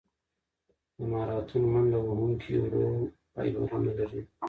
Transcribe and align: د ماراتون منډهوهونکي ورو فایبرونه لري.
د 0.97 0.99
ماراتون 1.13 1.63
منډهوهونکي 1.73 2.51
ورو 2.63 2.85
فایبرونه 3.33 3.91
لري. 3.99 4.21